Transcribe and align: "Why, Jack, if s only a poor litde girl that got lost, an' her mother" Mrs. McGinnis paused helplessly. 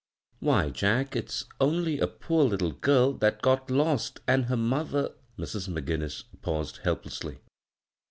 "Why, 0.39 0.71
Jack, 0.71 1.15
if 1.15 1.25
s 1.27 1.45
only 1.59 1.99
a 1.99 2.07
poor 2.07 2.49
litde 2.49 2.81
girl 2.81 3.13
that 3.19 3.43
got 3.43 3.69
lost, 3.69 4.19
an' 4.27 4.45
her 4.45 4.57
mother" 4.57 5.11
Mrs. 5.37 5.69
McGinnis 5.69 6.23
paused 6.41 6.77
helplessly. 6.77 7.37